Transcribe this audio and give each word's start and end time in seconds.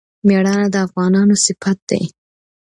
میړانه 0.27 0.67
د 0.73 0.75
افغانانو 0.87 1.35
صفت 1.45 1.77
دی. 1.89 2.03